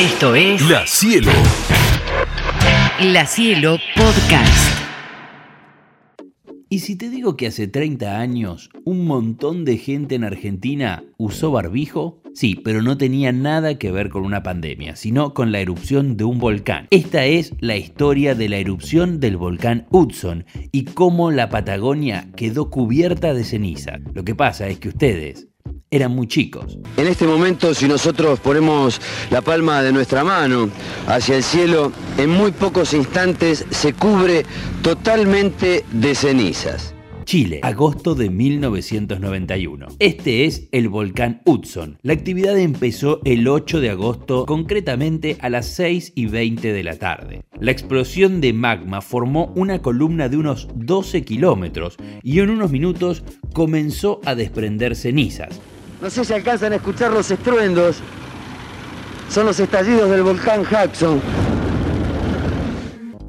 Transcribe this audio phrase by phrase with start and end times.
[0.00, 1.30] Esto es La Cielo.
[3.02, 4.80] La Cielo Podcast.
[6.70, 11.50] Y si te digo que hace 30 años un montón de gente en Argentina usó
[11.50, 16.16] barbijo, sí, pero no tenía nada que ver con una pandemia, sino con la erupción
[16.16, 16.88] de un volcán.
[16.90, 22.70] Esta es la historia de la erupción del volcán Hudson y cómo la Patagonia quedó
[22.70, 23.98] cubierta de ceniza.
[24.14, 25.49] Lo que pasa es que ustedes
[25.90, 26.78] eran muy chicos.
[26.96, 29.00] En este momento, si nosotros ponemos
[29.30, 30.70] la palma de nuestra mano
[31.08, 34.44] hacia el cielo, en muy pocos instantes se cubre
[34.82, 36.94] totalmente de cenizas.
[37.24, 39.86] Chile, agosto de 1991.
[39.98, 41.98] Este es el volcán Hudson.
[42.02, 46.96] La actividad empezó el 8 de agosto, concretamente a las 6 y 20 de la
[46.96, 47.42] tarde.
[47.60, 53.22] La explosión de magma formó una columna de unos 12 kilómetros y en unos minutos
[53.52, 55.60] comenzó a desprender cenizas.
[56.00, 57.98] No sé si alcanzan a escuchar los estruendos.
[59.28, 61.20] Son los estallidos del volcán Hudson.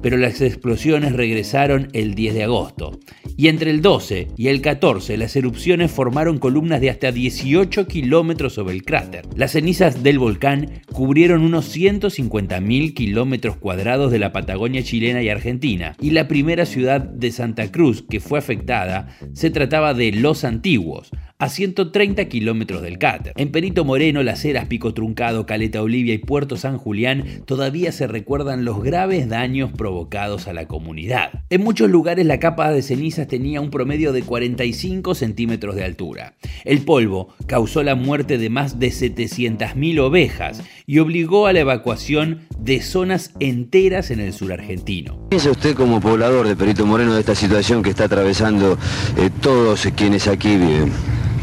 [0.00, 3.00] Pero las explosiones regresaron el 10 de agosto.
[3.36, 8.54] Y entre el 12 y el 14 las erupciones formaron columnas de hasta 18 kilómetros
[8.54, 9.26] sobre el cráter.
[9.34, 15.96] Las cenizas del volcán cubrieron unos 150.000 kilómetros cuadrados de la Patagonia chilena y Argentina.
[16.00, 21.10] Y la primera ciudad de Santa Cruz que fue afectada se trataba de Los Antiguos,
[21.40, 23.32] a 130 kilómetros del cráter.
[23.36, 28.06] En Perito Moreno, Las Heras, Pico Truncado, Caleta Olivia y Puerto San Julián todavía se
[28.06, 31.44] recuerdan los graves daños provocados a la comunidad.
[31.48, 36.34] En muchos lugares la capa de cenizas tenía un promedio de 45 centímetros de altura.
[36.64, 42.40] El polvo causó la muerte de más de 700.000 ovejas y obligó a la evacuación
[42.58, 45.26] de zonas enteras en el sur argentino.
[45.30, 48.76] ¿Piensa usted como poblador de Perito Moreno de esta situación que está atravesando
[49.16, 50.92] eh, todos quienes aquí viven?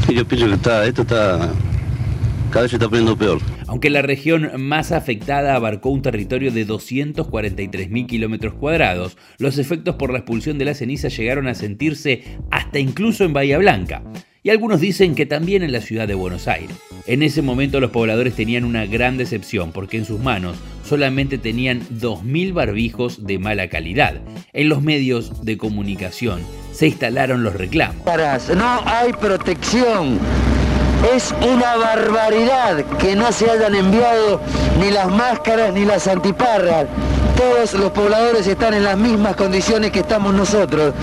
[0.06, 1.52] Sí, yo pienso que está, esto está,
[2.52, 3.40] cada vez se está poniendo peor.
[3.68, 10.12] Aunque la región más afectada abarcó un territorio de 243.000 kilómetros cuadrados, los efectos por
[10.12, 14.04] la expulsión de la ceniza llegaron a sentirse hasta incluso en Bahía Blanca.
[14.48, 16.78] Y algunos dicen que también en la ciudad de Buenos Aires.
[17.06, 21.82] En ese momento los pobladores tenían una gran decepción porque en sus manos solamente tenían
[22.00, 24.22] 2.000 barbijos de mala calidad.
[24.54, 26.40] En los medios de comunicación
[26.72, 28.06] se instalaron los reclamos.
[28.56, 30.18] No hay protección.
[31.14, 34.40] Es una barbaridad que no se hayan enviado
[34.80, 36.88] ni las máscaras ni las antiparras.
[37.38, 40.94] Todos los pobladores están en las mismas condiciones que estamos nosotros.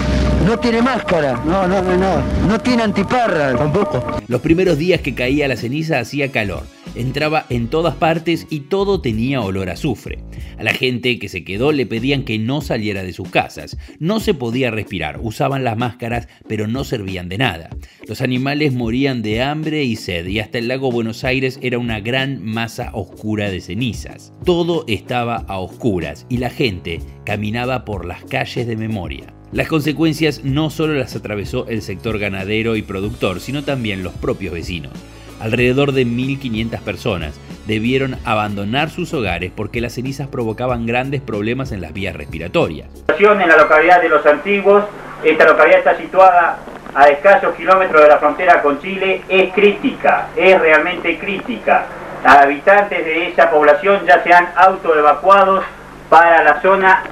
[0.44, 1.40] No tiene máscara.
[1.44, 2.22] No, no, no, no.
[2.48, 3.56] No tiene antiparra.
[3.56, 4.04] Tampoco.
[4.28, 9.00] Los primeros días que caía la ceniza hacía calor entraba en todas partes y todo
[9.00, 10.18] tenía olor a azufre.
[10.58, 13.76] A la gente que se quedó le pedían que no saliera de sus casas.
[13.98, 17.70] No se podía respirar, usaban las máscaras, pero no servían de nada.
[18.06, 22.00] Los animales morían de hambre y sed y hasta el lago Buenos Aires era una
[22.00, 24.32] gran masa oscura de cenizas.
[24.44, 29.34] Todo estaba a oscuras y la gente caminaba por las calles de memoria.
[29.52, 34.52] Las consecuencias no solo las atravesó el sector ganadero y productor, sino también los propios
[34.52, 34.92] vecinos.
[35.40, 41.80] Alrededor de 1.500 personas debieron abandonar sus hogares porque las cenizas provocaban grandes problemas en
[41.80, 42.88] las vías respiratorias.
[43.18, 44.84] En la localidad de Los Antiguos,
[45.24, 46.58] esta localidad está situada
[46.94, 51.86] a escasos kilómetros de la frontera con Chile, es crítica, es realmente crítica.
[52.22, 55.64] Los habitantes de esa población ya se han autoevacuados
[56.08, 57.02] para la zona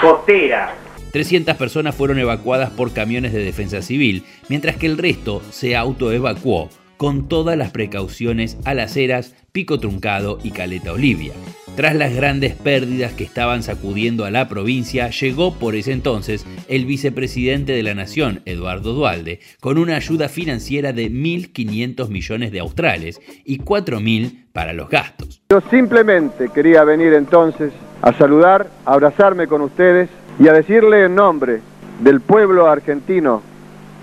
[0.00, 0.70] costera.
[1.12, 6.70] 300 personas fueron evacuadas por camiones de defensa civil, mientras que el resto se autoevacuó
[6.96, 11.32] con todas las precauciones a las eras Pico Truncado y Caleta Olivia.
[11.76, 16.86] Tras las grandes pérdidas que estaban sacudiendo a la provincia, llegó por ese entonces el
[16.86, 23.20] vicepresidente de la Nación, Eduardo Dualde, con una ayuda financiera de 1.500 millones de australes
[23.44, 25.42] y 4.000 para los gastos.
[25.50, 27.72] Yo simplemente quería venir entonces
[28.02, 31.60] a saludar, a abrazarme con ustedes y a decirle en nombre
[32.00, 33.42] del pueblo argentino,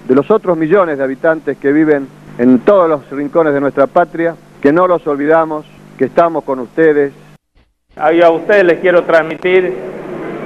[0.07, 2.07] de los otros millones de habitantes que viven
[2.41, 5.63] en todos los rincones de nuestra patria, que no los olvidamos,
[5.95, 7.13] que estamos con ustedes.
[7.95, 9.71] Ahí a ustedes les quiero transmitir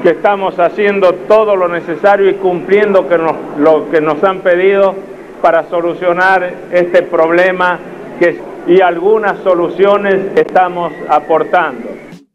[0.03, 4.93] que estamos haciendo todo lo necesario y cumpliendo que lo que nos han pedido
[5.41, 7.79] para solucionar este problema
[8.19, 11.87] que, y algunas soluciones estamos aportando.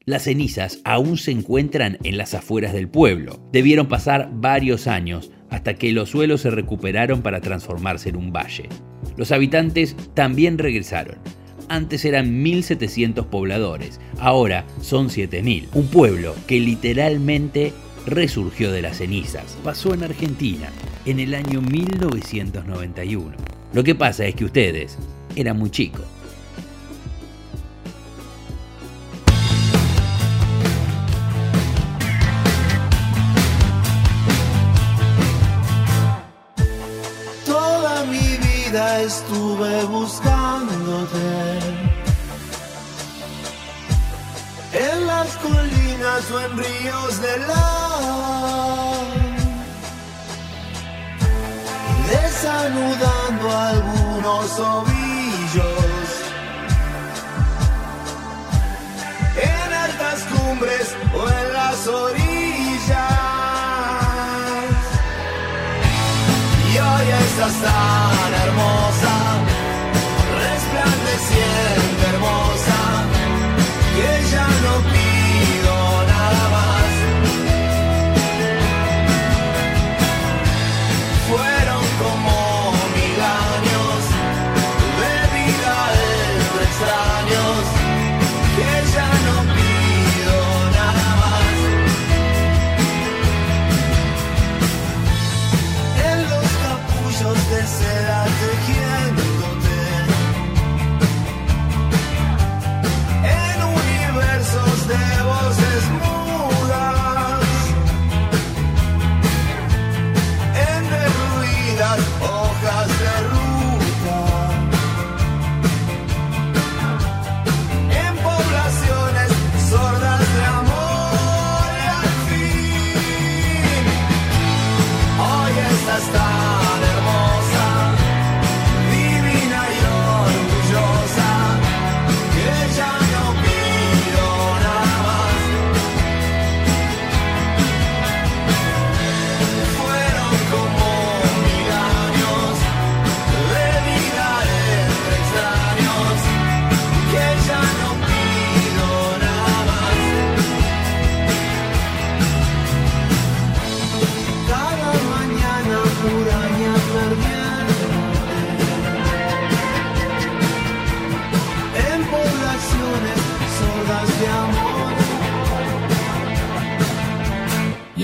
[0.07, 3.37] Las cenizas aún se encuentran en las afueras del pueblo.
[3.53, 8.71] Debieron pasar varios años hasta que los suelos se recuperaron para transformarse en un valle.
[9.21, 11.17] Los habitantes también regresaron.
[11.69, 15.67] Antes eran 1.700 pobladores, ahora son 7.000.
[15.75, 17.75] Un pueblo que literalmente
[18.07, 19.59] resurgió de las cenizas.
[19.63, 20.71] Pasó en Argentina
[21.05, 23.37] en el año 1991.
[23.75, 24.97] Lo que pasa es que ustedes
[25.37, 26.07] eran muy chicos.
[38.75, 41.59] estuve buscándote.
[44.73, 47.91] En las colinas o en ríos de la
[52.11, 56.00] desanudando algunos ovillos.
[67.41, 69.15] seas tan hermosa,
[70.45, 72.79] resplandeciente hermosa,
[73.97, 75.10] que ya no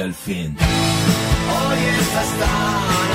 [0.06, 0.56] al fin.
[1.69, 3.06] Hoy estás tarde.